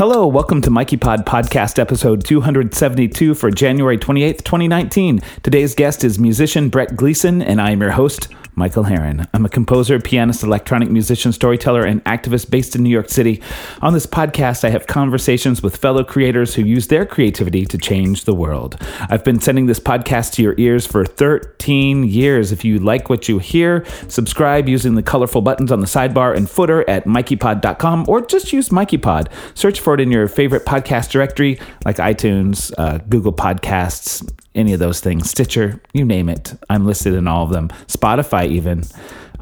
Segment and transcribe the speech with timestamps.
[0.00, 5.20] Hello, welcome to Mikey Pod Podcast episode 272 for January 28th, 2019.
[5.42, 9.28] Today's guest is musician Brett Gleason, and I am your host, Michael Harren.
[9.34, 13.42] I'm a composer, pianist, electronic musician, storyteller, and activist based in New York City.
[13.82, 18.24] On this podcast, I have conversations with fellow creators who use their creativity to change
[18.24, 18.76] the world.
[19.08, 22.52] I've been sending this podcast to your ears for 13 years.
[22.52, 26.48] If you like what you hear, subscribe using the colorful buttons on the sidebar and
[26.48, 29.28] footer at mikeypod.com or just use MikeyPod.
[29.54, 34.80] Search for it in your favorite podcast directory like iTunes, uh, Google Podcasts, any of
[34.80, 36.54] those things, Stitcher, you name it.
[36.68, 37.68] I'm listed in all of them.
[37.86, 38.84] Spotify, even.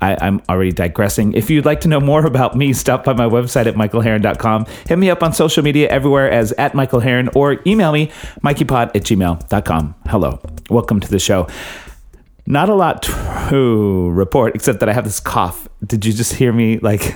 [0.01, 1.33] I, am already digressing.
[1.33, 4.67] If you'd like to know more about me, stop by my website at michaelharren.com.
[4.87, 8.09] Hit me up on social media everywhere as at Michael Harren or email me,
[8.45, 9.95] mikeypod at gmail.com.
[10.07, 10.41] Hello.
[10.71, 11.49] Welcome to the show.
[12.51, 15.69] Not a lot to report except that I have this cough.
[15.87, 17.15] Did you just hear me like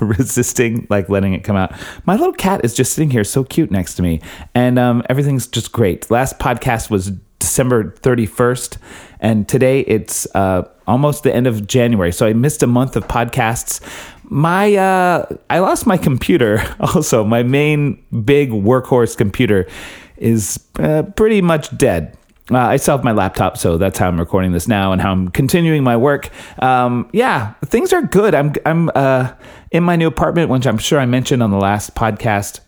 [0.00, 1.72] resisting, like letting it come out?
[2.04, 4.20] My little cat is just sitting here so cute next to me,
[4.52, 6.10] and um, everything's just great.
[6.10, 8.78] Last podcast was December 31st,
[9.20, 12.10] and today it's uh, almost the end of January.
[12.10, 13.80] So I missed a month of podcasts.
[14.24, 16.60] My uh, I lost my computer.
[16.80, 19.68] Also, my main big workhorse computer
[20.16, 22.16] is uh, pretty much dead.
[22.50, 25.12] Uh, I still have my laptop, so that's how I'm recording this now and how
[25.12, 26.28] I'm continuing my work.
[26.58, 28.34] Um, yeah, things are good.
[28.34, 29.32] I'm I'm uh,
[29.70, 32.60] in my new apartment, which I'm sure I mentioned on the last podcast.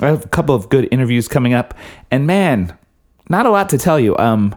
[0.00, 1.74] I have a couple of good interviews coming up,
[2.10, 2.76] and man,
[3.28, 4.16] not a lot to tell you.
[4.16, 4.54] Um,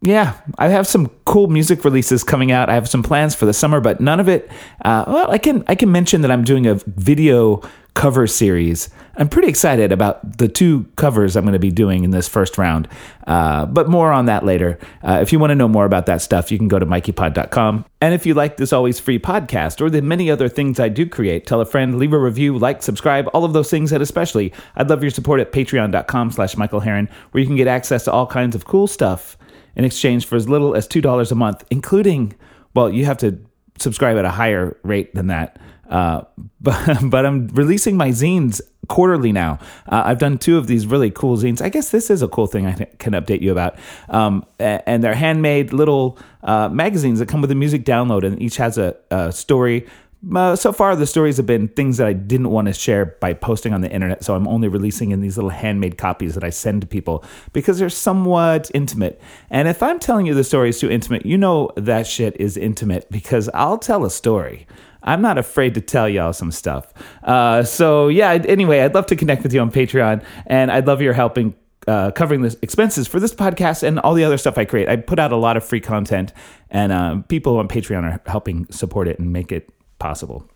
[0.00, 2.70] yeah, I have some cool music releases coming out.
[2.70, 4.50] I have some plans for the summer, but none of it.
[4.84, 7.62] Uh, well, I can I can mention that I'm doing a video
[7.94, 8.88] cover series.
[9.18, 12.58] I'm pretty excited about the two covers I'm going to be doing in this first
[12.58, 12.86] round,
[13.26, 14.78] uh, but more on that later.
[15.02, 17.86] Uh, if you want to know more about that stuff, you can go to mikeypod.com.
[18.02, 21.06] And if you like this always free podcast or the many other things I do
[21.06, 24.52] create, tell a friend, leave a review, like, subscribe, all of those things, and especially,
[24.76, 28.12] I'd love your support at patreon.com slash Michael Harren, where you can get access to
[28.12, 29.38] all kinds of cool stuff
[29.76, 32.34] in exchange for as little as $2 a month, including,
[32.74, 33.38] well, you have to
[33.78, 35.58] subscribe at a higher rate than that.
[35.88, 36.22] Uh,
[36.60, 39.58] but but I'm releasing my zines quarterly now.
[39.88, 41.60] Uh, I've done two of these really cool zines.
[41.60, 43.76] I guess this is a cool thing I can update you about.
[44.08, 48.56] Um, and they're handmade little uh, magazines that come with a music download, and each
[48.56, 49.86] has a, a story
[50.34, 53.32] uh, so far, the stories have been things that I didn't want to share by
[53.32, 54.24] posting on the internet.
[54.24, 57.78] So I'm only releasing in these little handmade copies that I send to people because
[57.78, 59.20] they're somewhat intimate.
[59.50, 62.56] And if I'm telling you the story is too intimate, you know that shit is
[62.56, 64.66] intimate because I'll tell a story.
[65.06, 66.92] I'm not afraid to tell y'all some stuff.
[67.22, 68.32] Uh, so yeah.
[68.32, 71.54] Anyway, I'd love to connect with you on Patreon, and I'd love your helping
[71.86, 74.88] uh, covering the expenses for this podcast and all the other stuff I create.
[74.88, 76.32] I put out a lot of free content,
[76.70, 80.48] and uh, people on Patreon are helping support it and make it possible.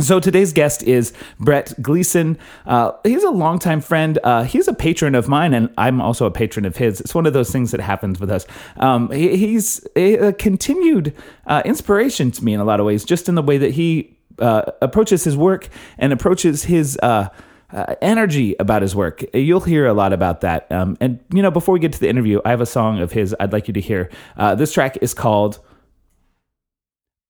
[0.00, 2.38] So today's guest is Brett Gleason.
[2.66, 4.18] Uh, he's a longtime friend.
[4.22, 7.00] Uh, he's a patron of mine, and I'm also a patron of his.
[7.00, 8.46] It's one of those things that happens with us.
[8.76, 11.14] Um, he, he's a, continued
[11.46, 14.18] uh, inspiration to me in a lot of ways, just in the way that he
[14.38, 15.68] uh, approaches his work
[15.98, 16.98] and approaches his.
[17.02, 17.28] Uh,
[17.72, 19.24] uh, energy about his work.
[19.34, 20.70] You'll hear a lot about that.
[20.70, 23.10] Um, and, you know, before we get to the interview, I have a song of
[23.10, 24.08] his I'd like you to hear.
[24.54, 25.58] this track is called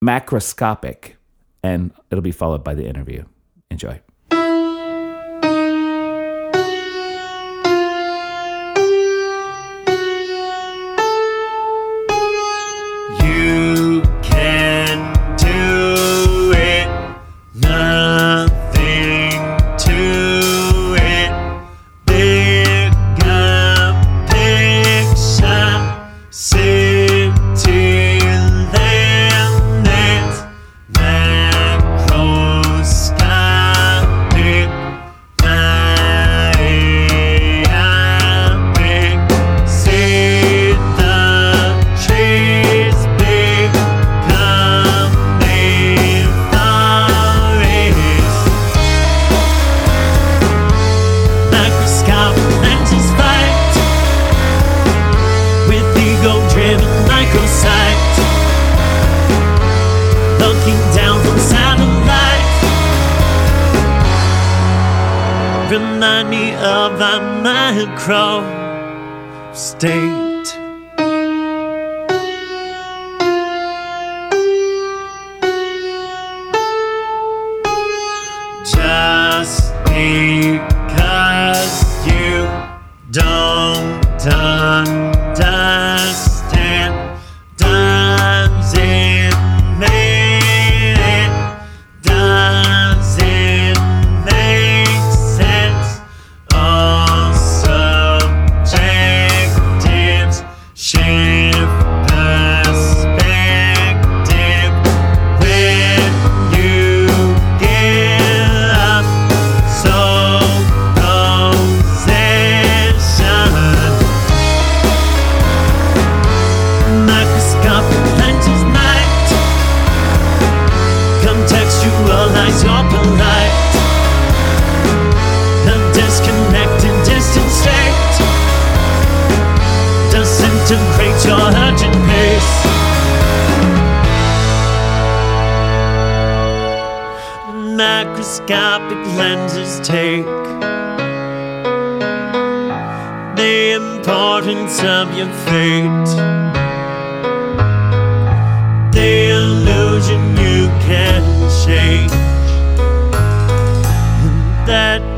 [0.04, 1.14] Macroscopic
[1.62, 3.24] and it'll be followed by the interview.
[3.70, 4.00] Enjoy.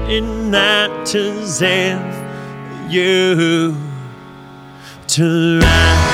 [0.09, 3.77] That it matters if you.
[5.19, 6.08] When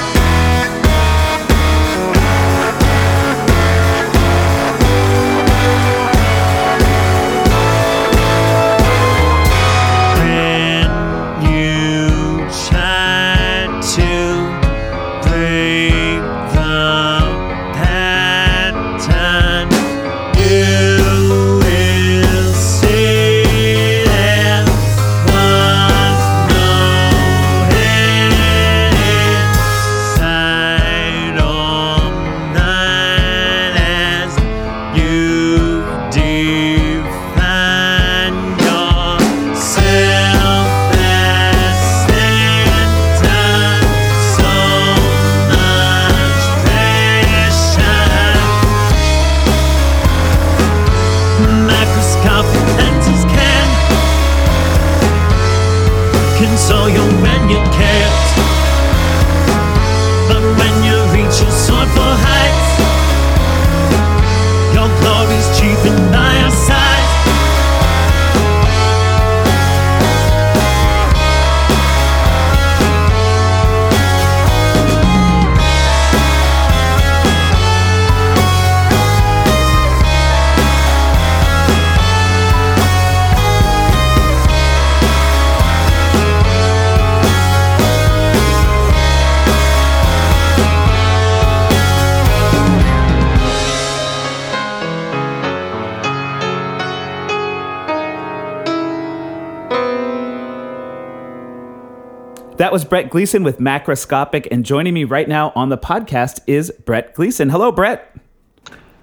[102.74, 107.14] was Brett Gleason with Macroscopic, and joining me right now on the podcast is Brett
[107.14, 107.48] Gleason.
[107.48, 108.12] Hello, Brett.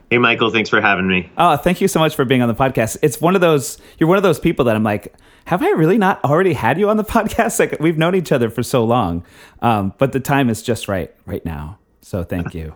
[0.10, 1.32] Hey, Michael, thanks for having me.
[1.38, 2.98] Oh, thank you so much for being on the podcast.
[3.02, 5.16] It's one of those you're one of those people that I'm like,
[5.46, 7.60] have I really not already had you on the podcast?
[7.60, 9.24] Like we've known each other for so long,
[9.62, 11.80] um, but the time is just right right now.
[12.02, 12.76] So thank you.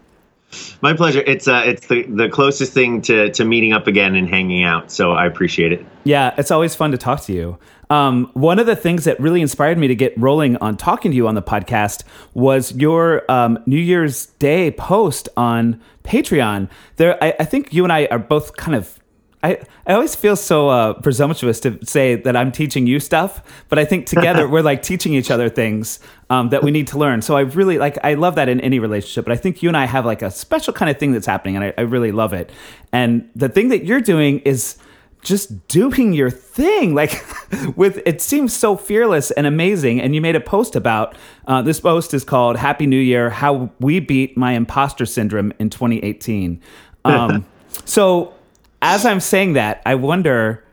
[0.81, 1.23] My pleasure.
[1.25, 4.91] It's uh, it's the, the closest thing to, to meeting up again and hanging out,
[4.91, 5.85] so I appreciate it.
[6.03, 7.57] Yeah, it's always fun to talk to you.
[7.89, 11.17] Um, one of the things that really inspired me to get rolling on talking to
[11.17, 12.03] you on the podcast
[12.33, 16.69] was your um, New Year's Day post on Patreon.
[16.95, 18.99] There, I, I think you and I are both kind of.
[19.45, 23.77] I, I always feel so uh, presumptuous to say that I'm teaching you stuff, but
[23.77, 25.99] I think together we're like teaching each other things
[26.31, 27.21] um, that we need to learn.
[27.21, 29.77] So I really like I love that in any relationship, but I think you and
[29.77, 32.33] I have like a special kind of thing that's happening, and I, I really love
[32.33, 32.51] it.
[32.91, 34.77] And the thing that you're doing is
[35.21, 37.25] just doing your thing like
[37.75, 41.79] with it seems so fearless and amazing and you made a post about uh, this
[41.79, 46.61] post is called happy new year how we beat my imposter syndrome in 2018
[47.05, 47.43] um,
[47.85, 48.34] so
[48.81, 50.63] as i'm saying that i wonder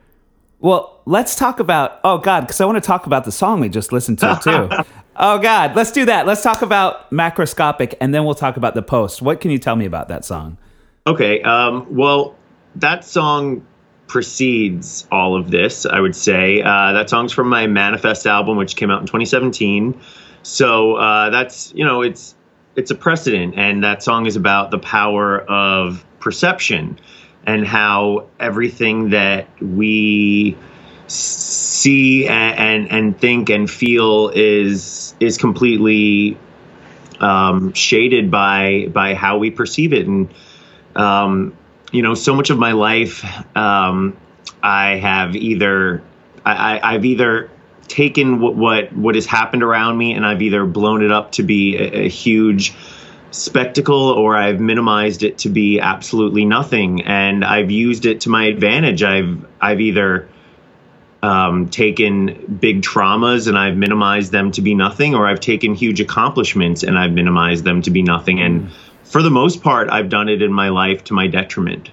[0.61, 3.69] well let's talk about oh god because i want to talk about the song we
[3.69, 4.69] just listened to too
[5.17, 8.83] oh god let's do that let's talk about macroscopic and then we'll talk about the
[8.83, 10.57] post what can you tell me about that song
[11.07, 11.43] Okay.
[11.43, 12.37] Um, well,
[12.77, 13.67] that song
[14.07, 16.63] precedes all of this, I would say.
[16.63, 19.99] Uh, that song's from my Manifest album, which came out in 2017.
[20.43, 22.35] So uh, that's, you know, it's
[22.75, 26.99] it's a precedent, and that song is about the power of perception
[27.47, 30.57] and how everything that we
[31.09, 36.39] see and, and, and think and feel is is completely
[37.21, 40.07] um, shaded by by how we perceive it.
[40.07, 40.33] And
[40.97, 41.57] um,
[41.93, 43.25] you know so much of my life
[43.57, 44.17] um,
[44.63, 46.03] I have either
[46.45, 47.51] I, I've either
[47.87, 51.43] taken what, what what has happened around me and I've either blown it up to
[51.43, 52.75] be a, a huge
[53.33, 58.45] spectacle or I've minimized it to be absolutely nothing and I've used it to my
[58.45, 60.29] advantage I've I've either
[61.23, 66.01] um, taken big traumas and I've minimized them to be nothing, or I've taken huge
[66.01, 68.41] accomplishments and I've minimized them to be nothing.
[68.41, 68.71] And
[69.05, 71.91] for the most part, I've done it in my life to my detriment.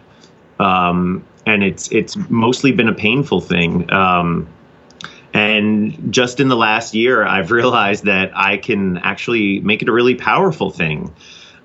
[0.60, 3.91] Um, and it's it's mostly been a painful thing.
[3.93, 4.48] Um,
[5.33, 9.91] and just in the last year, I've realized that I can actually make it a
[9.91, 11.13] really powerful thing.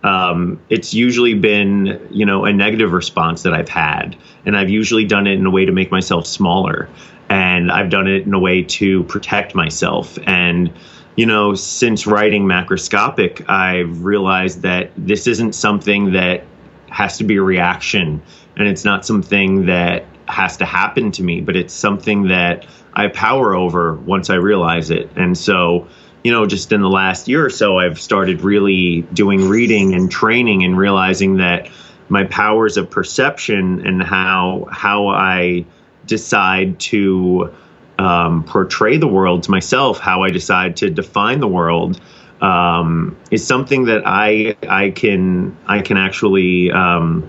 [0.02, 5.06] Um, it's usually been, you know, a negative response that I've had, and I've usually
[5.06, 6.90] done it in a way to make myself smaller,
[7.30, 10.18] and I've done it in a way to protect myself.
[10.26, 10.70] And
[11.16, 16.44] you know, since writing macroscopic, I've realized that this isn't something that
[16.90, 18.20] has to be a reaction,
[18.56, 23.08] and it's not something that has to happen to me, but it's something that I
[23.08, 25.10] power over once I realize it.
[25.16, 25.88] And so,
[26.22, 30.10] you know, just in the last year or so, I've started really doing reading and
[30.10, 31.68] training and realizing that
[32.08, 35.64] my powers of perception and how how I
[36.06, 37.52] decide to
[37.98, 42.00] um, portray the world to myself, how I decide to define the world,
[42.40, 47.28] um, is something that I I can I can actually um,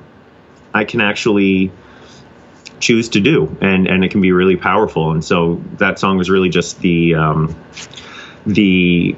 [0.74, 1.72] I can actually
[2.80, 5.12] choose to do, and and it can be really powerful.
[5.12, 7.56] And so that song was really just the um,
[8.46, 9.16] the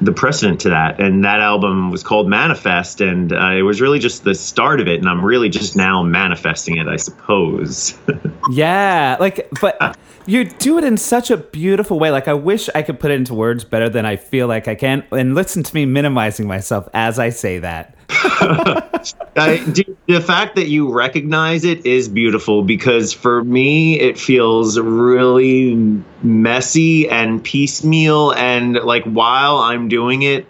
[0.00, 1.00] the precedent to that.
[1.00, 4.88] And that album was called Manifest, and uh, it was really just the start of
[4.88, 4.98] it.
[4.98, 7.96] And I'm really just now manifesting it, I suppose.
[8.50, 12.10] yeah, like, but you do it in such a beautiful way.
[12.10, 14.74] Like, I wish I could put it into words better than I feel like I
[14.74, 15.04] can.
[15.10, 17.95] And listen to me minimizing myself as I say that.
[19.36, 19.58] I,
[20.06, 27.08] the fact that you recognize it is beautiful because for me it feels really messy
[27.08, 30.48] and piecemeal and like while I'm doing it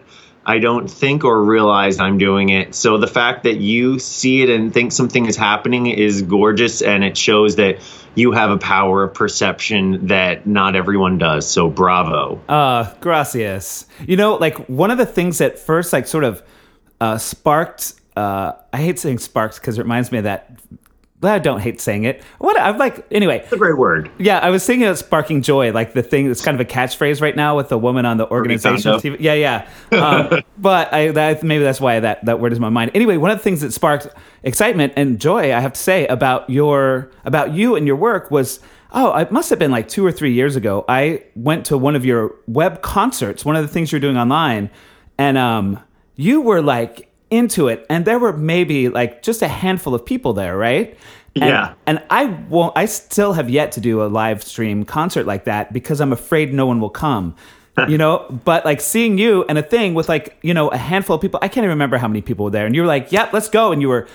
[0.48, 2.72] I don't think or realize I'm doing it.
[2.76, 7.02] So the fact that you see it and think something is happening is gorgeous and
[7.02, 7.80] it shows that
[8.14, 11.50] you have a power of perception that not everyone does.
[11.50, 12.40] So bravo.
[12.48, 13.86] Uh gracias.
[14.06, 16.44] You know, like one of the things that first like sort of
[17.00, 17.94] uh, sparked.
[18.16, 20.58] Uh, I hate saying sparks because it reminds me of that.
[21.22, 22.22] I don't hate saying it.
[22.38, 23.38] What I'm like anyway.
[23.38, 24.10] It's a great word.
[24.18, 27.20] Yeah, I was thinking of sparking joy, like the thing that's kind of a catchphrase
[27.20, 28.92] right now with the woman on the organization.
[28.94, 29.16] TV.
[29.18, 29.68] Yeah, yeah.
[29.92, 32.90] Um, but I that, maybe that's why that that word is in my mind.
[32.94, 34.08] Anyway, one of the things that sparked
[34.42, 38.60] excitement and joy, I have to say, about your about you and your work was.
[38.92, 40.84] Oh, it must have been like two or three years ago.
[40.88, 44.70] I went to one of your web concerts, one of the things you're doing online,
[45.18, 45.80] and um,
[46.16, 50.32] you were like into it and there were maybe like just a handful of people
[50.32, 50.96] there right?
[51.34, 51.74] And, yeah.
[51.86, 55.70] and i won't i still have yet to do a live stream concert like that
[55.70, 57.36] because i'm afraid no one will come
[57.88, 58.26] you know?
[58.46, 61.38] But like seeing you and a thing with like you know a handful of people
[61.42, 63.50] i can't even remember how many people were there and you were like yep let's
[63.50, 64.08] go and you were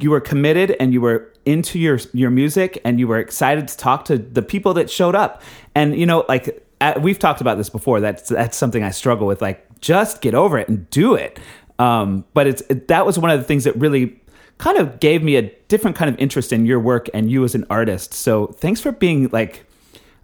[0.00, 3.76] you were committed and you were into your your music and you were excited to
[3.76, 5.42] talk to the people that showed up.
[5.74, 9.26] And you know like uh, we've talked about this before that's that's something i struggle
[9.26, 11.38] with like just get over it and do it.
[11.78, 14.20] Um, but it's it, that was one of the things that really
[14.58, 17.54] kind of gave me a different kind of interest in your work and you as
[17.54, 18.12] an artist.
[18.12, 19.64] So thanks for being like,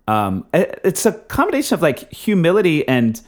[0.08, 3.20] um, it's a combination of like humility and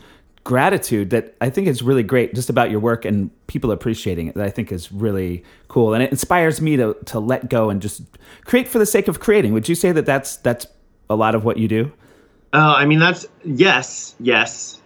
[0.43, 4.35] gratitude that I think is really great just about your work and people appreciating it
[4.35, 7.83] that I think is really cool and it inspires me to to let go and
[7.83, 8.03] just
[8.45, 9.53] create for the sake of creating.
[9.55, 10.67] Would you say that that's that's
[11.11, 11.93] a lot of what you do?
[12.53, 14.81] Uh, I mean that's yes, yes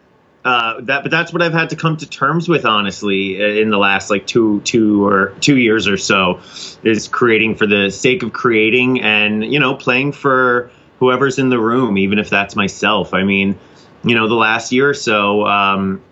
[0.44, 3.78] uh, that but that's what I've had to come to terms with honestly in the
[3.78, 6.40] last like two two or two years or so
[6.82, 11.58] is creating for the sake of creating and you know playing for whoever's in the
[11.58, 13.12] room even if that's myself.
[13.12, 13.58] I mean
[14.02, 16.02] you know the last year or so um,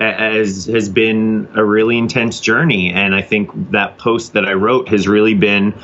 [0.00, 2.92] has has been a really intense journey.
[2.92, 5.74] And I think that post that I wrote has really been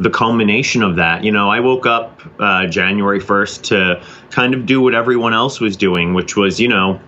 [0.00, 1.22] the culmination of that.
[1.22, 5.60] You know, I woke up uh, January 1st to kind of do what everyone else
[5.60, 7.00] was doing, which was, you know,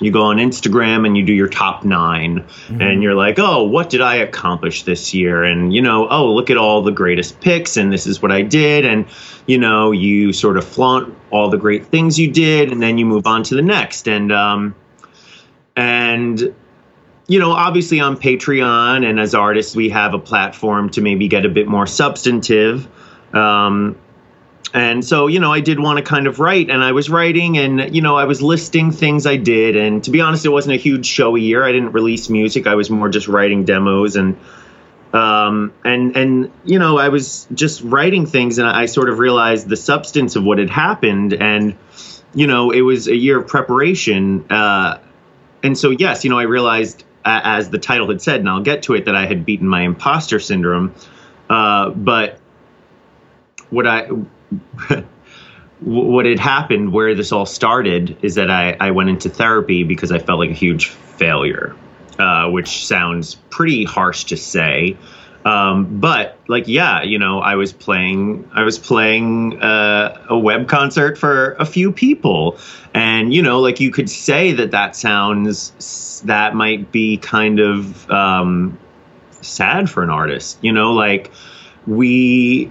[0.00, 2.80] you go on Instagram and you do your top 9 mm-hmm.
[2.80, 5.44] and you're like, oh, what did I accomplish this year?
[5.44, 8.42] And, you know, oh, look at all the greatest picks and this is what I
[8.42, 8.84] did.
[8.84, 9.06] And,
[9.46, 13.06] you know, you sort of flaunt all the great things you did and then you
[13.06, 14.08] move on to the next.
[14.08, 14.74] And, um,
[15.76, 16.52] and
[17.32, 21.46] you know, obviously on Patreon and as artists, we have a platform to maybe get
[21.46, 22.86] a bit more substantive.
[23.34, 23.96] Um,
[24.74, 27.56] and so, you know, I did want to kind of write, and I was writing,
[27.56, 29.76] and you know, I was listing things I did.
[29.76, 31.64] And to be honest, it wasn't a huge showy year.
[31.64, 32.66] I didn't release music.
[32.66, 34.36] I was more just writing demos and
[35.14, 39.70] um, and and you know, I was just writing things, and I sort of realized
[39.70, 41.78] the substance of what had happened, and
[42.34, 44.44] you know, it was a year of preparation.
[44.50, 44.98] Uh,
[45.62, 48.84] and so, yes, you know, I realized as the title had said, and I'll get
[48.84, 50.94] to it, that I had beaten my imposter syndrome.
[51.48, 52.38] Uh, but
[53.70, 54.08] what I
[55.80, 60.12] what had happened, where this all started, is that I, I went into therapy because
[60.12, 61.74] I felt like a huge failure,
[62.18, 64.96] uh, which sounds pretty harsh to say.
[65.44, 70.68] Um, but like, yeah, you know, I was playing, I was playing uh, a web
[70.68, 72.58] concert for a few people,
[72.94, 78.08] and you know, like you could say that that sounds that might be kind of
[78.10, 78.78] um,
[79.40, 81.32] sad for an artist, you know, like
[81.86, 82.70] we,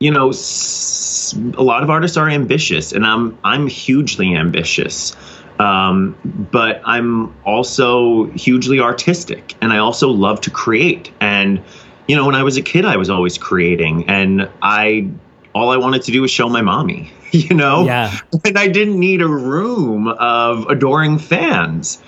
[0.00, 5.14] you know, s- a lot of artists are ambitious, and I'm I'm hugely ambitious.
[5.58, 6.16] Um,
[6.50, 11.12] but I'm also hugely artistic and I also love to create.
[11.20, 11.62] And,
[12.08, 15.10] you know, when I was a kid, I was always creating, and I
[15.54, 18.18] all I wanted to do was show my mommy, you know, Yeah.
[18.44, 22.02] and I didn't need a room of adoring fans.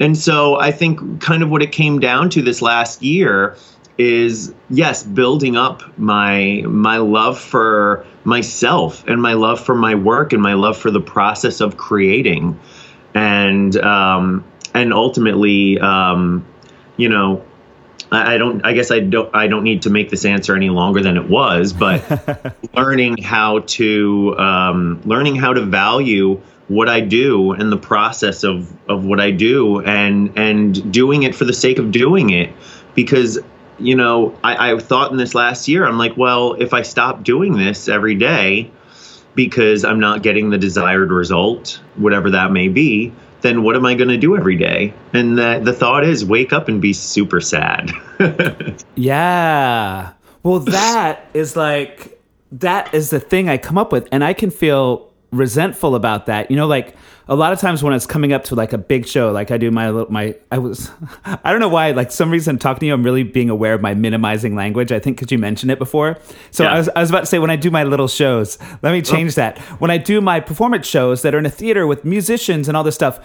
[0.00, 3.56] And so I think kind of what it came down to this last year
[3.98, 10.32] is yes, building up my my love for myself and my love for my work
[10.32, 12.58] and my love for the process of creating,
[13.14, 14.44] and um,
[14.74, 16.44] and ultimately, um,
[16.96, 17.44] you know,
[18.10, 18.64] I I don't.
[18.64, 19.34] I guess I don't.
[19.34, 21.72] I don't need to make this answer any longer than it was.
[21.72, 28.42] But learning how to um, learning how to value what I do and the process
[28.42, 32.52] of of what I do, and and doing it for the sake of doing it,
[32.94, 33.38] because
[33.78, 37.22] you know I, I thought in this last year I'm like, well, if I stop
[37.22, 38.72] doing this every day
[39.34, 43.94] because I'm not getting the desired result, whatever that may be, then what am I
[43.94, 44.94] going to do every day?
[45.12, 47.90] And the, the thought is wake up and be super sad.
[48.96, 50.12] Yeah.
[50.42, 52.20] Well, that is like
[52.52, 56.50] that is the thing I come up with, and I can feel resentful about that.
[56.50, 56.96] You know, like
[57.28, 59.58] a lot of times when it's coming up to like a big show, like I
[59.58, 60.90] do my little my I was
[61.24, 63.80] I don't know why like some reason talking to you, I'm really being aware of
[63.80, 64.92] my minimizing language.
[64.92, 66.18] I think because you mentioned it before.
[66.50, 66.74] So Yeah.
[66.74, 69.02] I was I was about to say when I do my little shows, let me
[69.02, 69.36] change oh.
[69.36, 69.58] that.
[69.80, 72.84] When I do my performance shows that are in a theater with musicians and all
[72.84, 73.20] this stuff,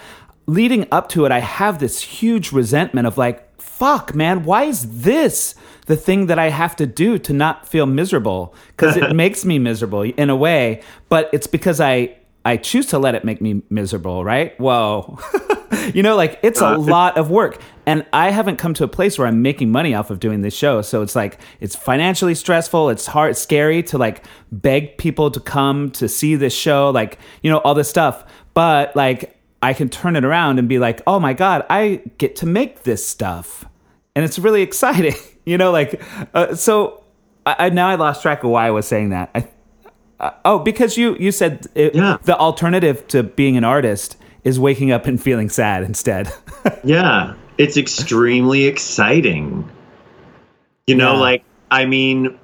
[0.46, 5.02] leading up to it, I have this huge resentment of like, fuck, man, why is
[5.02, 5.54] this
[5.86, 8.54] the thing that I have to do to not feel miserable?
[8.68, 12.98] Because it makes me miserable in a way, but it's because I I choose to
[12.98, 14.58] let it make me miserable, right?
[14.58, 15.18] Whoa.
[15.94, 17.60] you know, like it's a uh, lot of work.
[17.86, 20.54] And I haven't come to a place where I'm making money off of doing this
[20.54, 20.80] show.
[20.82, 25.90] So it's like it's financially stressful, it's hard, scary to like beg people to come
[25.92, 28.24] to see this show, like, you know, all this stuff.
[28.54, 32.36] But like I can turn it around and be like, oh my God, I get
[32.36, 33.66] to make this stuff.
[34.16, 36.00] And it's really exciting, you know, like,
[36.34, 37.02] uh, so
[37.46, 39.30] I, I now I lost track of why I was saying that.
[39.34, 39.48] I,
[40.20, 42.18] uh, oh, because you, you said it, Yeah.
[42.24, 46.32] the alternative to being an artist is waking up and feeling sad instead.
[46.84, 49.68] yeah, it's extremely exciting.
[50.86, 51.20] You know, Yeah.
[51.20, 52.38] like I mean,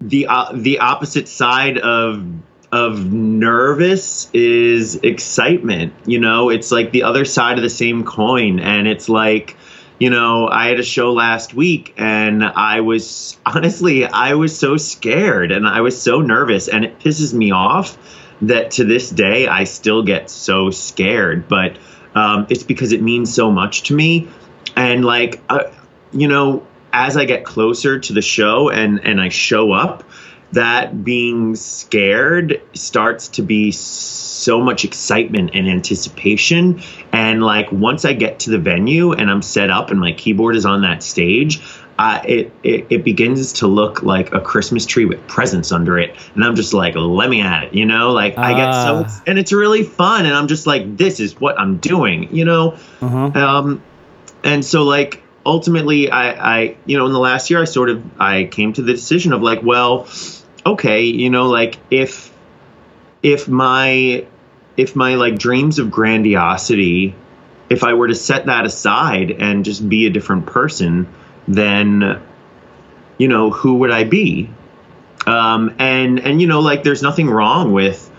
[0.00, 2.24] the uh, the opposite side of
[2.72, 5.92] of nervous is excitement.
[6.06, 9.56] You know, it's like the other side of the same coin, and it's like.
[10.02, 14.76] You know, I had a show last week and I was honestly, I was so
[14.76, 17.96] scared and I was so nervous and it pisses me off
[18.40, 21.46] that to this day I still get so scared.
[21.46, 21.76] But
[22.16, 24.26] um, it's because it means so much to me.
[24.74, 25.70] And like, uh,
[26.10, 30.02] you know, as I get closer to the show and and I show up,
[30.52, 36.82] that being scared starts to be so much excitement and anticipation.
[37.12, 40.56] And like once I get to the venue and I'm set up and my keyboard
[40.56, 41.62] is on that stage.
[41.98, 46.16] Uh, it, it it begins to look like a Christmas tree with presents under it,
[46.34, 48.12] and I'm just like, let me at it, you know.
[48.12, 49.22] Like I get so, Ah.
[49.26, 52.78] and it's really fun, and I'm just like, this is what I'm doing, you know.
[53.36, 53.82] Um,
[54.42, 56.30] and so like ultimately I,
[56.62, 59.32] I you know in the last year i sort of i came to the decision
[59.32, 60.06] of like well
[60.64, 62.32] okay you know like if
[63.22, 64.26] if my
[64.76, 67.14] if my like dreams of grandiosity
[67.68, 71.08] if i were to set that aside and just be a different person
[71.48, 72.20] then
[73.18, 74.50] you know who would i be?
[75.26, 78.10] Um and and you know like there's nothing wrong with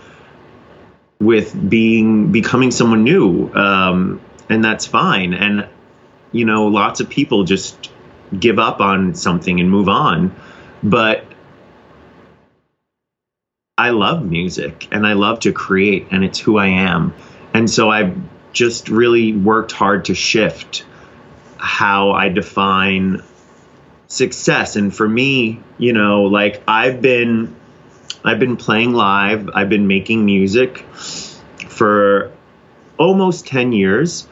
[1.20, 5.34] with being becoming someone new um and that's fine.
[5.34, 5.68] And
[6.32, 7.90] you know lots of people just
[8.38, 10.34] give up on something and move on.
[10.82, 11.24] But
[13.76, 17.12] i love music and i love to create and it's who i am.
[17.52, 18.16] And so i've
[18.52, 20.84] just really worked hard to shift
[21.56, 23.22] how i define
[24.06, 24.76] success.
[24.76, 27.54] And for me you know like i've been
[28.24, 29.50] i've been playing live.
[29.54, 30.78] I've been making music
[31.68, 32.30] for
[32.96, 34.28] almost 10 years.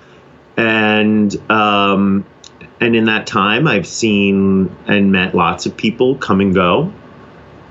[0.56, 2.24] And um,
[2.80, 6.92] and in that time i've seen and met lots of people come and go.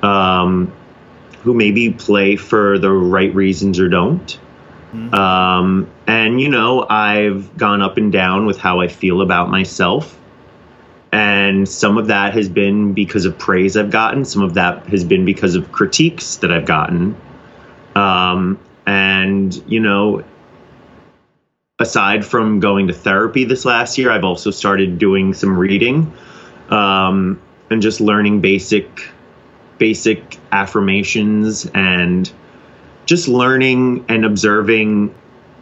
[0.04, 0.74] Um,
[1.44, 4.40] who maybe play for the right reasons or don't.
[5.14, 10.18] Um, and you know i've gone up and down with how i feel about myself.
[11.14, 14.26] And some of that has been because of praise i've gotten.
[14.26, 17.16] Some of that has been because of critiques that i've gotten.
[17.96, 20.24] Um, and you know
[21.80, 26.14] aside from going to therapy this last year, I've also started doing some reading
[26.70, 29.10] um, and just learning basic
[29.82, 32.32] basic affirmations and
[33.08, 35.12] just learning and observing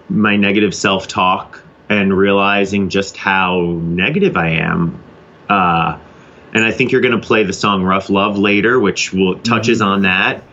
[0.09, 5.01] my negative self-talk and realizing just how negative I am.
[5.47, 5.97] Uh,
[6.53, 9.79] and I think you're going to play the song "Rough Love" later, which will touches
[9.81, 10.43] on that,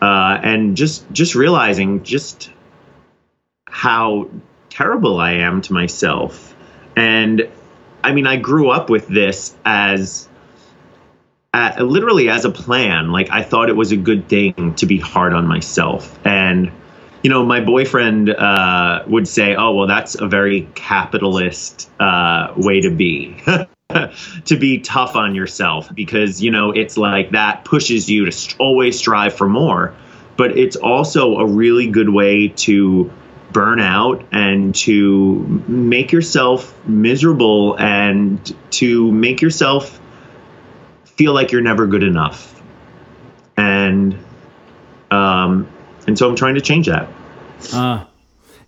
[0.00, 2.50] uh, and just just realizing just
[3.68, 4.28] how
[4.68, 6.56] terrible I am to myself,
[6.96, 7.48] and
[8.02, 10.28] I mean, I grew up with this as
[11.54, 13.12] literally as a plan.
[13.12, 16.72] Like I thought it was a good thing to be hard on myself, and
[17.22, 22.80] you know, my boyfriend uh, would say, "Oh, well, that's a very capitalist uh, way
[22.82, 23.36] to be."
[24.46, 28.98] to be tough on yourself because you know it's like that pushes you to always
[28.98, 29.94] strive for more
[30.38, 33.12] but it's also a really good way to
[33.52, 40.00] burn out and to make yourself miserable and to make yourself
[41.16, 42.60] feel like you're never good enough
[43.56, 44.16] and
[45.10, 45.68] um
[46.06, 47.08] and so i'm trying to change that
[47.72, 48.04] Uh,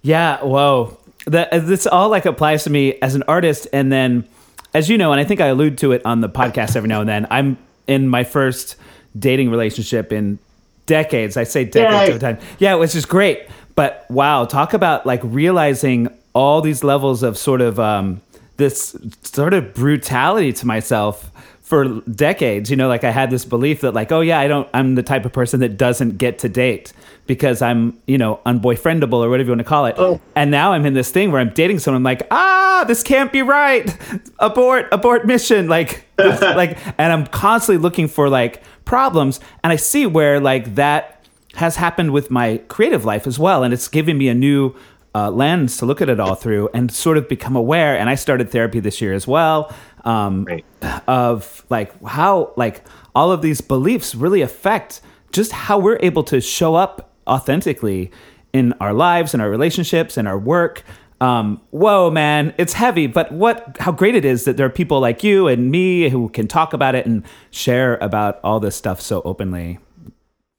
[0.02, 0.96] yeah, whoa.
[1.26, 4.28] That this all like applies to me as an artist, and then,
[4.72, 7.00] as you know, and I think I allude to it on the podcast every now
[7.00, 7.26] and then.
[7.30, 7.56] I'm
[7.88, 8.76] in my first
[9.18, 10.38] dating relationship in
[10.86, 11.36] decades.
[11.36, 12.10] I say decades Yay.
[12.10, 12.38] at a time.
[12.60, 13.48] Yeah, which is great.
[13.74, 18.20] But wow, talk about like realizing all these levels of sort of um,
[18.58, 21.30] this sort of brutality to myself
[21.64, 22.70] for decades.
[22.70, 24.68] You know, like I had this belief that like, oh yeah, I don't.
[24.72, 26.92] I'm the type of person that doesn't get to date
[27.26, 29.96] because I'm you know unboyfriendable or whatever you want to call it.
[29.98, 30.20] Oh.
[30.36, 31.96] And now I'm in this thing where I'm dating someone.
[32.00, 33.96] I'm like, ah, this can't be right.
[34.38, 35.66] Abort, abort mission.
[35.66, 40.74] Like, this- like, and I'm constantly looking for like problems, and I see where like
[40.76, 41.10] that
[41.54, 44.74] has happened with my creative life as well, and it's given me a new
[45.14, 47.96] uh, lens to look at it all through and sort of become aware.
[47.96, 49.72] And I started therapy this year as well.
[50.04, 50.64] Um, Right.
[51.08, 55.00] of like how like all of these beliefs really affect
[55.32, 58.10] just how we're able to show up authentically
[58.52, 60.82] in our lives and our relationships and our work
[61.22, 65.00] um, whoa man it's heavy but what how great it is that there are people
[65.00, 69.00] like you and me who can talk about it and share about all this stuff
[69.00, 69.78] so openly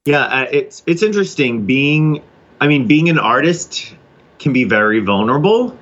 [0.05, 2.21] Yeah, uh, it's it's interesting being.
[2.61, 3.93] I mean, being an artist
[4.45, 5.75] can be very vulnerable,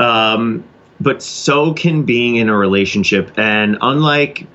[0.00, 0.64] um,
[0.98, 3.30] but so can being in a relationship.
[3.36, 4.46] And unlike,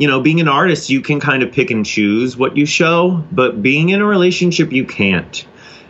[0.00, 3.24] you know, being an artist, you can kind of pick and choose what you show,
[3.30, 5.46] but being in a relationship, you can't.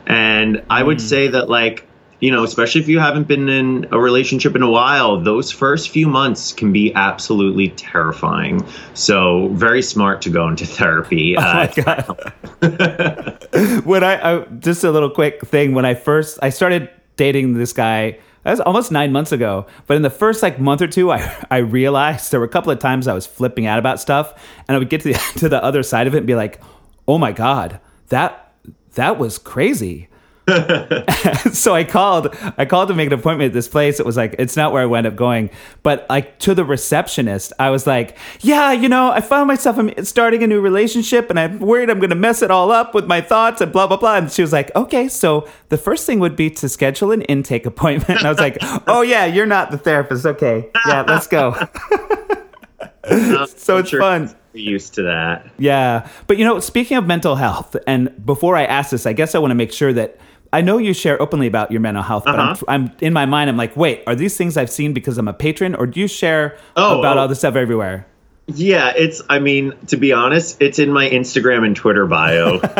[0.07, 1.89] And I would say that, like,
[2.21, 5.89] you know, especially if you haven't been in a relationship in a while, those first
[5.91, 8.65] few months can be absolutely terrifying.
[8.95, 11.35] So, very smart to go into therapy.
[11.39, 12.33] Oh Uh, my God.
[13.85, 17.73] when I, I just a little quick thing when I first I started dating this
[17.73, 21.11] guy that was almost nine months ago but in the first like month or two
[21.11, 24.33] I, I realized there were a couple of times I was flipping out about stuff
[24.69, 26.61] and I would get to the, to the other side of it and be like
[27.09, 28.53] oh my god that
[28.95, 30.09] that was crazy
[31.53, 32.35] so I called.
[32.57, 34.01] I called to make an appointment at this place.
[34.01, 35.51] It was like it's not where I wound up going,
[35.83, 40.05] but like to the receptionist, I was like, "Yeah, you know, I found myself I'm
[40.05, 43.07] starting a new relationship, and I'm worried I'm going to mess it all up with
[43.07, 46.19] my thoughts and blah blah blah." And she was like, "Okay, so the first thing
[46.21, 49.71] would be to schedule an intake appointment." And I was like, "Oh yeah, you're not
[49.71, 50.27] the therapist.
[50.27, 51.55] Okay, yeah, let's go."
[53.57, 54.35] so it's sure fun.
[54.53, 55.51] you're used to that.
[55.59, 56.09] Yeah.
[56.27, 59.39] But you know, speaking of mental health, and before I ask this, I guess I
[59.39, 60.19] want to make sure that
[60.53, 62.65] I know you share openly about your mental health, but I'm, Uh-huh.
[62.69, 65.33] I'm in my mind, I'm like, wait, are these things I've seen because I'm a
[65.33, 67.21] patron, or do you share Oh, about oh.
[67.21, 68.07] all this stuff everywhere?
[68.49, 69.23] Yeah, it's.
[69.29, 72.59] I mean, to be honest, it's in my Instagram and Twitter bio.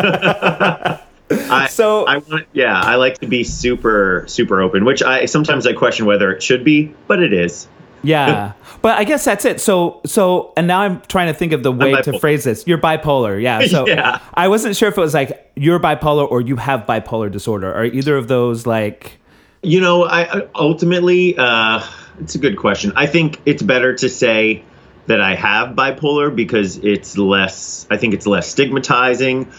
[1.31, 2.45] I, So- I want.
[2.51, 4.83] Yeah, I like to be super, super open.
[4.83, 7.67] Which I sometimes I question whether it should be, but it is.
[8.03, 8.53] Yeah.
[8.81, 9.61] but I guess that's it.
[9.61, 12.65] So, so, and now I'm trying to think of the way to phrase this.
[12.67, 13.41] You're bipolar.
[13.41, 13.65] Yeah.
[13.67, 14.19] So Yeah.
[14.33, 17.73] I wasn't sure if it was like you're bipolar or you have bipolar disorder.
[17.73, 19.19] Are either of those like,
[19.63, 21.83] You know, I I- ultimately, uh,
[22.19, 22.91] it's a good question.
[22.95, 24.63] I think it's better to say
[25.07, 27.87] that I have bipolar because it's less.
[27.89, 29.51] I think it's less stigmatizing.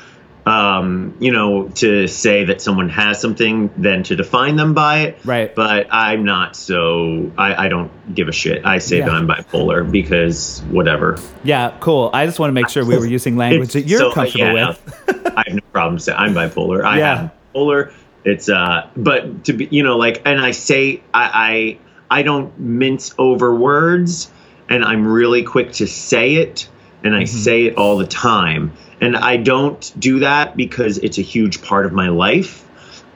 [0.44, 5.18] Um, you know, to say that someone has something than to define them by it.
[5.24, 5.54] Right.
[5.54, 7.30] But I'm not so.
[7.38, 8.66] I, I don't give a shit.
[8.66, 9.06] I say Yeah.
[9.06, 11.18] that I'm bipolar because whatever.
[11.44, 12.10] yeah, cool.
[12.12, 14.68] I just want to make sure we were using language that you're so- comfortable yeah,
[15.06, 15.32] with.
[15.36, 16.82] I have no problem saying I'm bipolar.
[16.84, 17.16] I Yeah.
[17.16, 17.94] have bipolar.
[18.24, 21.78] It's uh, but to be, you know, like, and I say I
[22.10, 24.28] I I don't mince over words,
[24.68, 26.68] and I'm really quick to say it,
[27.04, 28.72] and I say it all the time,
[29.02, 32.64] and I don't do that because it's a huge part of my life.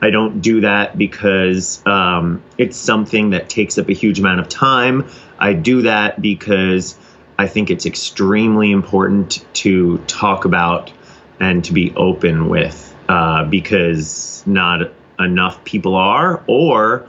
[0.03, 4.49] I don't do that because um, it's something that takes up a huge amount of
[4.49, 5.09] time.
[5.39, 6.99] I do that because
[7.39, 10.93] I think it's extremely important to talk about
[11.39, 17.07] and to be open with uh, because not enough people are, or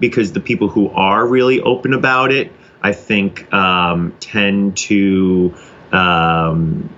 [0.00, 5.54] because the people who are really open about it, I think um, tend to
[5.92, 6.90] um,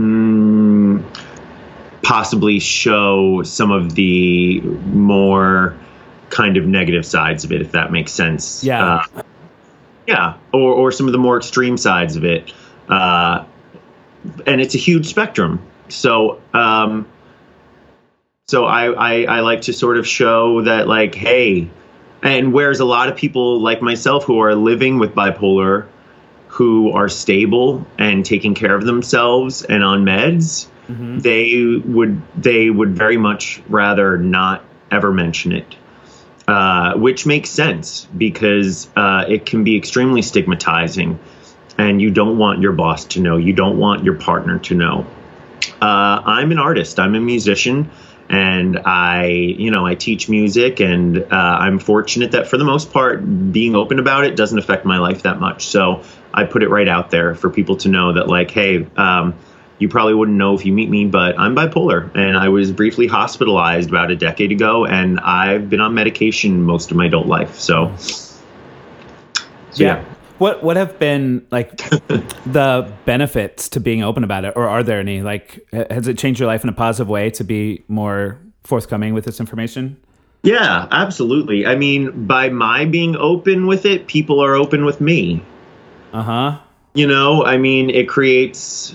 [0.00, 1.04] mm,
[2.02, 5.76] possibly show some of the more
[6.30, 8.64] kind of negative sides of it, if that makes sense.
[8.64, 9.04] Yeah.
[9.16, 9.22] Uh,
[10.06, 12.52] yeah, or or some of the more extreme sides of it,
[12.88, 13.44] uh,
[14.44, 15.60] and it's a huge spectrum.
[15.88, 17.06] So, um,
[18.48, 21.70] so I, I I like to sort of show that like, hey,
[22.22, 25.86] and whereas a lot of people like myself who are living with bipolar,
[26.50, 30.66] who are stable and taking care of themselves and on meds,
[31.22, 35.76] they would they would very much rather not ever mention it
[36.50, 41.16] uh, which makes sense because uh, it can be extremely stigmatizing,
[41.78, 43.36] and you don't want your boss to know.
[43.36, 45.06] You don't want your partner to know.
[45.80, 46.98] Uh, I'm an artist.
[46.98, 47.88] I'm a musician,
[48.30, 52.92] and I, you know, I teach music, and uh, I'm fortunate that for the most
[52.92, 53.20] part,
[53.52, 55.66] being open about it doesn't affect my life that much.
[55.66, 58.86] So I put it right out there for people to know that, like, hey.
[58.96, 59.34] Um,
[59.80, 63.06] you probably wouldn't know if you meet me, but I'm bipolar, and I was briefly
[63.06, 67.58] hospitalized about a decade ago, and I've been on medication most of my adult life.
[67.58, 68.34] So, so
[69.72, 70.04] yeah.
[70.40, 71.76] What what have been like
[72.46, 75.20] the benefits to being open about it, or are there any?
[75.22, 79.24] Like, has it changed your life in a positive way to be more forthcoming with
[79.26, 79.96] this information?
[80.42, 81.66] Yeah, absolutely.
[81.66, 85.42] I mean, by my being open with it, people are open with me.
[86.14, 86.58] Uh huh.
[86.94, 88.94] You know, I mean, it creates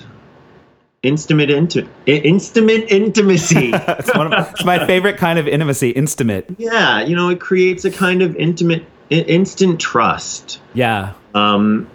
[1.03, 3.71] intimate inti- intimate intimacy.
[3.99, 6.47] It's one of it's my favorite kind of intimacy, intimate.
[6.58, 10.60] yeah, you know, it creates a kind of intimate, i- instant trust.
[10.73, 11.13] Yeah.
[11.35, 11.87] Um,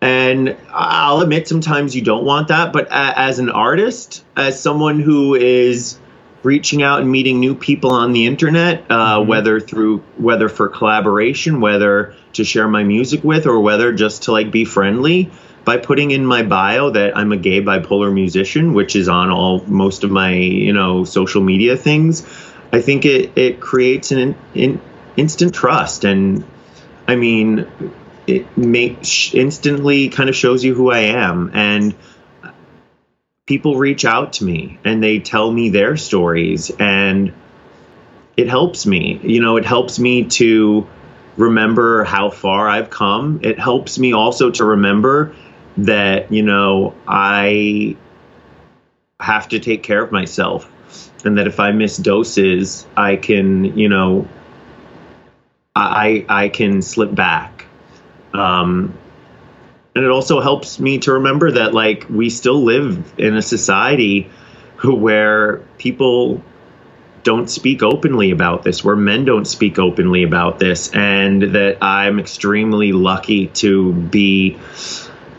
[0.00, 5.00] and I'll admit sometimes you don't want that, but a- as an artist, as someone
[5.00, 5.98] who is
[6.44, 11.60] reaching out and meeting new people on the internet, uh, whether through whether for collaboration,
[11.60, 15.30] whether to share my music with, or whether just to like be friendly,
[15.64, 19.64] by putting in my bio that I'm a gay bipolar musician, which is on all
[19.66, 22.24] most of my you know social media things,
[22.72, 24.80] I think it it creates an in,
[25.16, 26.44] instant trust and.
[27.08, 27.68] I mean,
[28.26, 31.94] it makes instantly kind of shows you who I am, and
[33.46, 37.32] people reach out to me and they tell me their stories, and
[38.36, 39.20] it helps me.
[39.22, 40.86] You know, it helps me to
[41.36, 43.40] remember how far I've come.
[43.42, 45.34] It helps me also to remember
[45.78, 47.96] that you know I
[49.20, 50.70] have to take care of myself,
[51.24, 54.28] and that if I miss doses, I can you know
[55.74, 57.55] I I can slip back.
[58.36, 58.96] Um,
[59.94, 64.30] and it also helps me to remember that like we still live in a society
[64.76, 66.42] who, where people
[67.22, 72.20] don't speak openly about this, where men don't speak openly about this, and that I'm
[72.20, 74.58] extremely lucky to be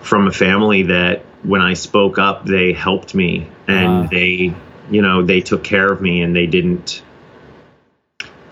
[0.01, 4.07] from a family that when I spoke up, they helped me and Ah.
[4.10, 4.53] they,
[4.89, 7.03] you know, they took care of me and they didn't,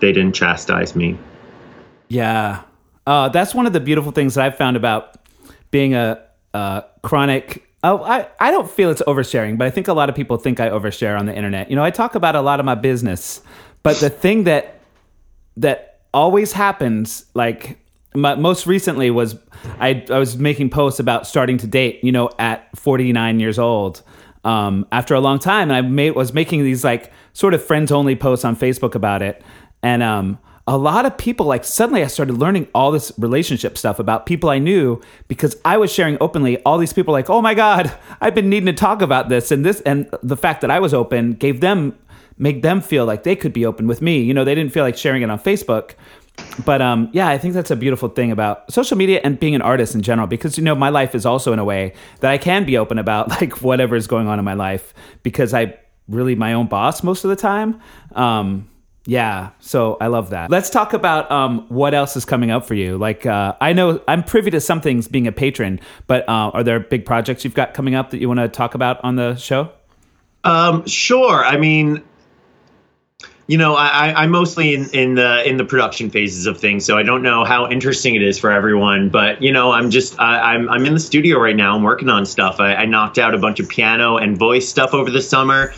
[0.00, 1.18] they didn't chastise me.
[2.08, 2.60] Yeah.
[3.06, 5.16] Uh, that's one of the beautiful things that I've found about
[5.70, 6.22] being a,
[6.54, 7.68] a chronic.
[7.84, 10.58] Oh, I, I don't feel it's oversharing, but I think a lot of people think
[10.58, 11.70] I overshare on the internet.
[11.70, 13.42] You know, I talk about a lot of my business,
[13.82, 14.80] but the thing that
[15.58, 17.78] that always happens, like
[18.14, 19.36] my, most recently, was
[19.78, 22.02] I I was making posts about starting to date.
[22.02, 24.02] You know, at 49 years old,
[24.44, 27.92] um, after a long time, and I made was making these like sort of friends
[27.92, 29.42] only posts on Facebook about it,
[29.82, 30.38] and um,
[30.68, 34.50] a lot of people like suddenly I started learning all this relationship stuff about people
[34.50, 36.60] I knew because I was sharing openly.
[36.64, 39.64] All these people like, oh my god, I've been needing to talk about this and
[39.64, 41.96] this, and the fact that I was open gave them
[42.38, 44.20] make them feel like they could be open with me.
[44.20, 45.92] You know, they didn't feel like sharing it on Facebook.
[46.66, 49.62] But um, yeah, I think that's a beautiful thing about social media and being an
[49.62, 52.38] artist in general, because you know my life is also in a way that I
[52.38, 56.34] can be open about like whatever is going on in my life because I really
[56.34, 57.80] my own boss most of the time.
[58.12, 58.68] Um,
[59.06, 60.50] yeah, so I love that.
[60.50, 62.98] Let's talk about um, what else is coming up for you.
[62.98, 66.64] Like uh, I know I'm privy to some things being a patron, but uh, are
[66.64, 69.36] there big projects you've got coming up that you want to talk about on the
[69.36, 69.70] show?
[70.42, 71.44] Um, sure.
[71.44, 72.02] I mean,
[73.46, 76.98] you know, I, I'm mostly in, in the in the production phases of things, so
[76.98, 79.08] I don't know how interesting it is for everyone.
[79.08, 81.76] But you know, I'm just I, I'm I'm in the studio right now.
[81.76, 82.58] I'm working on stuff.
[82.58, 85.72] I, I knocked out a bunch of piano and voice stuff over the summer.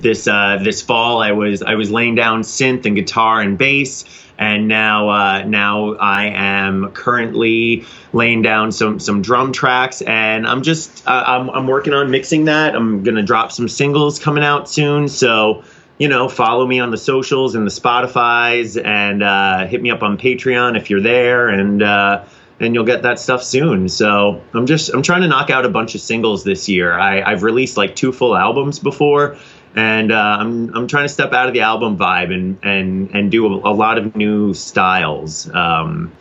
[0.00, 4.04] This uh, this fall, I was I was laying down synth and guitar and bass,
[4.38, 10.62] and now uh, now I am currently laying down some some drum tracks, and I'm
[10.62, 12.74] just uh, I'm I'm working on mixing that.
[12.74, 15.64] I'm gonna drop some singles coming out soon, so
[16.00, 20.02] you know, follow me on the socials and the Spotify's and uh, hit me up
[20.02, 21.50] on Patreon if you're there.
[21.50, 22.24] And, uh,
[22.58, 23.88] and you'll get that stuff soon.
[23.88, 26.92] So I'm just I'm trying to knock out a bunch of singles this year.
[26.92, 29.36] I, I've released like two full albums before,
[29.74, 33.30] and uh, I'm I'm trying to step out of the album vibe and and and
[33.30, 35.48] do a, a lot of new styles.
[35.52, 36.12] Um,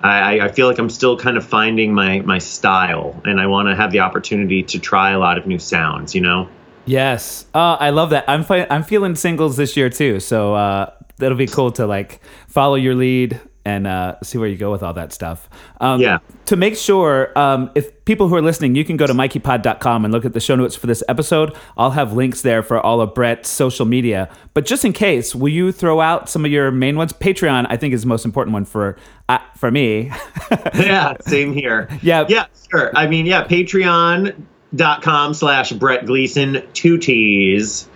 [0.00, 3.68] I, I feel like I'm still kind of finding my my style, and I want
[3.68, 6.14] to have the opportunity to try a lot of new sounds.
[6.14, 6.48] You know.
[6.86, 8.24] Yes, uh, I love that.
[8.28, 12.20] I'm fi- I'm feeling singles this year too, so uh, that'll be cool to like
[12.46, 15.46] follow your lead and uh, see where you go with all that stuff.
[15.78, 16.18] Um, Yeah.
[16.46, 20.14] To make sure, um, if people who are listening, you can go to mikeypod.com and
[20.14, 21.54] look at the show notes for this episode.
[21.76, 24.30] I'll have links there for all of Brett's social media.
[24.54, 27.12] But just in case, will you throw out some of your main ones?
[27.12, 28.96] Patreon, I think, is the most important one for
[29.28, 30.10] uh, for me.
[30.74, 31.88] yeah, same here.
[32.00, 32.24] Yeah.
[32.26, 32.90] Yeah, sure.
[32.96, 37.86] I mean, yeah, patreon.com slash Brett Gleason, two T's,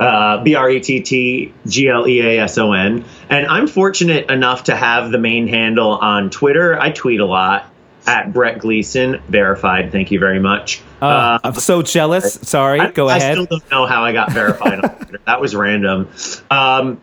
[0.00, 3.04] uh, B R E T T G L E A S O N.
[3.30, 6.78] And I'm fortunate enough to have the main handle on Twitter.
[6.78, 7.66] I tweet a lot
[8.06, 9.92] at Brett Gleason, verified.
[9.92, 10.82] Thank you very much.
[11.00, 12.34] Uh, I'm so jealous.
[12.34, 13.30] Sorry, I, go I ahead.
[13.30, 15.20] I still don't know how I got verified on Twitter.
[15.26, 16.08] That was random.
[16.50, 17.00] Um,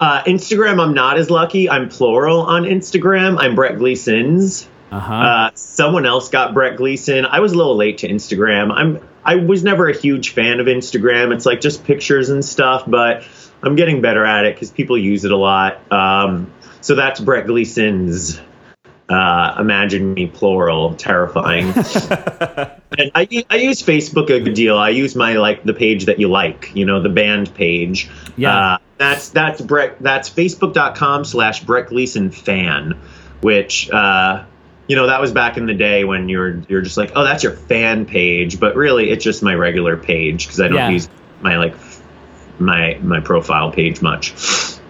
[0.00, 1.68] uh, Instagram, I'm not as lucky.
[1.68, 3.36] I'm plural on Instagram.
[3.38, 4.68] I'm Brett Gleason's.
[4.90, 5.12] Uh-huh.
[5.12, 7.26] Uh, someone else got Brett Gleason.
[7.26, 8.72] I was a little late to Instagram.
[8.72, 11.34] I'm I was never a huge fan of Instagram.
[11.34, 13.24] It's like just pictures and stuff, but
[13.62, 15.80] I'm getting better at it because people use it a lot.
[15.92, 18.40] Um, so that's Brett Gleason's.
[19.08, 21.68] Uh, imagine me plural, terrifying.
[22.98, 24.76] and I, I use Facebook a good deal.
[24.76, 28.10] I use my like the page that you like, you know, the band page.
[28.36, 28.74] Yeah.
[28.74, 29.96] Uh, that's that's Brett.
[30.00, 33.00] That's Facebook.com slash Brett Gleason fan,
[33.40, 34.44] which uh,
[34.88, 37.42] you know that was back in the day when you're you're just like, oh, that's
[37.42, 40.90] your fan page, but really it's just my regular page because I don't Yeah.
[40.90, 41.08] use
[41.40, 41.76] my like
[42.60, 44.34] my my profile page much.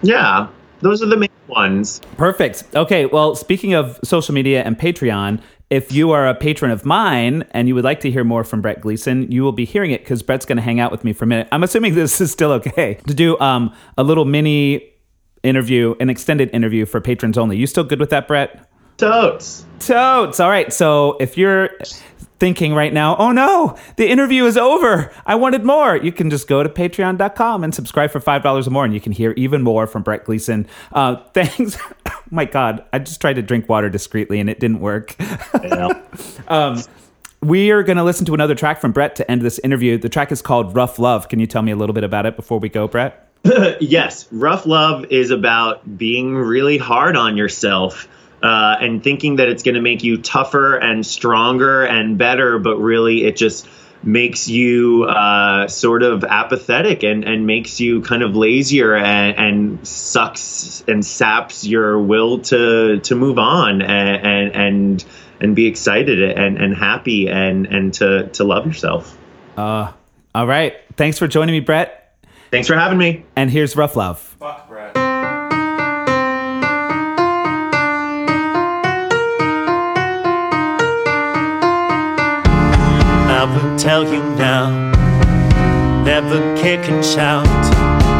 [0.01, 0.47] Yeah,
[0.81, 2.01] those are the main ones.
[2.17, 2.63] Perfect.
[2.75, 3.05] Okay.
[3.05, 7.67] Well, speaking of social media and Patreon, if you are a patron of mine and
[7.67, 10.23] you would like to hear more from Brett Gleason, you will be hearing it because
[10.23, 11.47] Brett's going to hang out with me for a minute.
[11.51, 14.93] I'm assuming this is still okay to do um, a little mini
[15.43, 17.57] interview, an extended interview for patrons only.
[17.57, 18.67] You still good with that, Brett?
[18.97, 19.65] Totes.
[19.79, 20.39] Totes.
[20.39, 20.73] All right.
[20.73, 21.69] So if you're
[22.39, 25.11] thinking right now, oh no, the interview is over.
[25.25, 25.95] I wanted more.
[25.95, 29.11] You can just go to patreon.com and subscribe for $5 or more, and you can
[29.11, 30.67] hear even more from Brett Gleason.
[30.91, 31.77] Uh, thanks.
[32.31, 35.15] my God, I just tried to drink water discreetly and it didn't work.
[35.63, 35.89] Yeah.
[37.41, 39.97] we are going to listen to another track from Brett to end this interview.
[39.97, 41.29] The track is called Rough Love.
[41.29, 43.27] Can you tell me a little bit about it before we go, Brett?
[43.79, 48.07] yes, rough love is about being really hard on yourself
[48.41, 52.77] uh, and thinking that it's going to make you tougher and stronger and better, but
[52.77, 53.67] really it just
[54.01, 59.87] makes you uh, sort of apathetic and, and makes you kind of lazier and, and
[59.87, 65.05] sucks and saps your will to to move on and and and,
[65.41, 69.17] and be excited and, and happy and, and to, to love yourself.
[69.57, 69.91] Uh,
[70.33, 70.75] all right.
[70.95, 72.15] Thanks for joining me, Brett.
[72.51, 73.25] Thanks for having me.
[73.35, 74.35] And here's Rough Love.
[74.41, 74.61] I
[83.79, 84.91] tell you now.
[86.03, 87.47] Never kick and shout.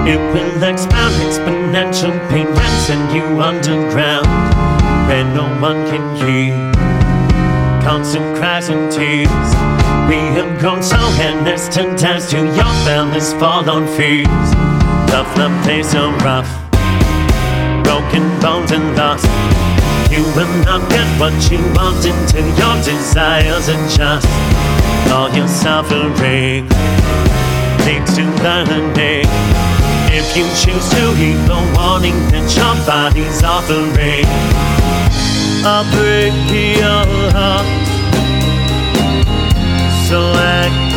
[0.07, 4.27] It will expound exponential pain and send you underground
[5.07, 6.55] where no one can hear.
[7.83, 9.49] Constant cries and tears.
[10.07, 14.47] We have grown so anesthetized to your fellas fall on fears.
[15.11, 16.49] Tough love plays so rough.
[17.83, 19.78] Broken bones and lost.
[20.09, 24.27] You will not get what you want until your desires adjust.
[25.11, 26.67] All your suffering
[27.85, 29.29] leads to learning.
[30.11, 34.25] If you choose to heed the warning that your body's offering,
[35.63, 37.89] I'll break your heart
[40.09, 40.88] so I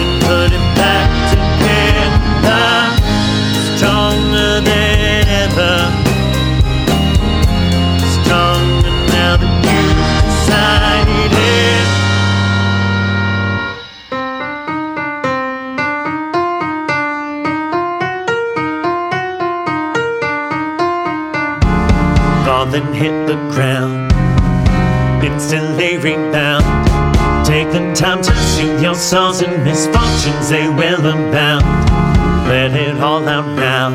[29.12, 31.62] souls and misfortunes, they will abound.
[32.48, 33.90] Let it all out now,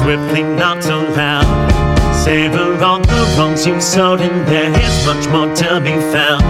[0.00, 1.44] swiftly not so loud.
[2.24, 6.42] Savor all the wrongs you sowed, and there is much more to be found.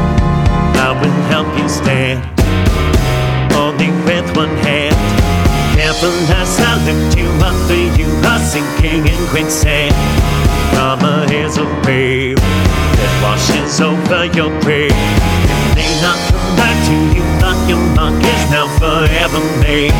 [0.87, 2.21] I will help you stand,
[3.59, 4.95] only with one hand.
[5.83, 5.99] As
[6.61, 9.93] I lift you up, for you are sinking in quicksand.
[10.75, 14.82] Karma is a wave that washes over your grave.
[19.73, 19.93] Forever.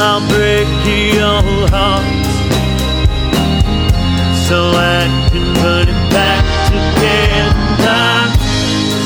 [0.00, 0.68] I'll break
[1.14, 1.40] your
[1.70, 2.04] heart
[4.46, 8.04] so I can put it back together,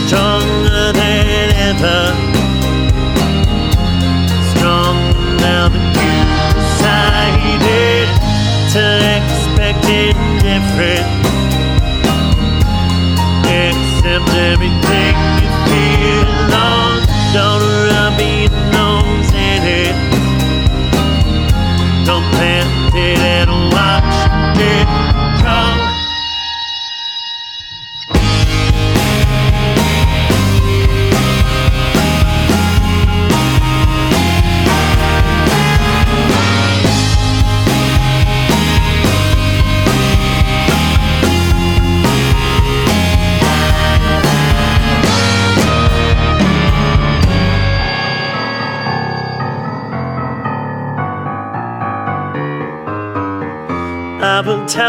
[0.07, 2.03] stronger than ever.
[4.53, 4.97] Strong
[5.39, 6.15] now that you
[6.59, 8.09] decided
[8.75, 8.85] to
[9.17, 11.07] expect it different.
[13.47, 14.78] Accept everything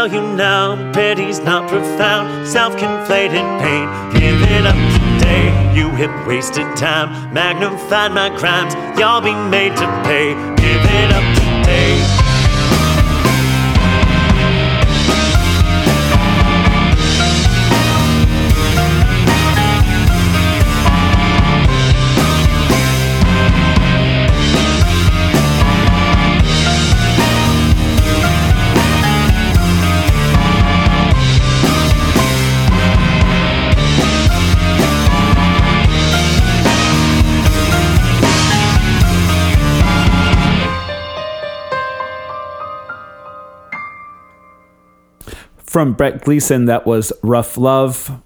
[0.00, 3.86] tell you now, pity's not profound, self-conflated pain.
[4.14, 9.86] Give it up today, you have wasted time, magnified my crimes, y'all be made to
[10.04, 10.32] pay.
[10.56, 12.19] Give it up today.
[45.70, 48.20] From Brett Gleason, that was Rough Love.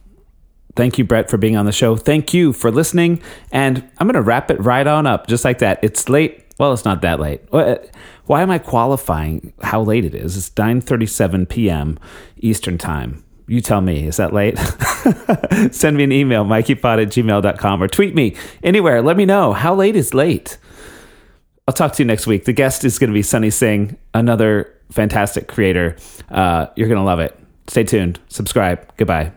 [0.76, 1.94] Thank you, Brett, for being on the show.
[1.94, 3.20] Thank you for listening.
[3.52, 5.78] And I'm going to wrap it right on up, just like that.
[5.82, 6.42] It's late.
[6.58, 7.42] Well, it's not that late.
[7.50, 10.38] Why am I qualifying how late it is?
[10.38, 11.98] It's 9.37 p.m.
[12.38, 13.22] Eastern Time.
[13.46, 14.58] You tell me, is that late?
[15.70, 19.02] Send me an email, mikeypod at gmail.com, or tweet me anywhere.
[19.02, 20.56] Let me know how late is late.
[21.68, 22.46] I'll talk to you next week.
[22.46, 25.96] The guest is going to be Sunny Singh, another fantastic creator.
[26.30, 27.38] Uh, you're going to love it.
[27.68, 28.20] Stay tuned.
[28.28, 28.86] Subscribe.
[28.96, 29.32] Goodbye.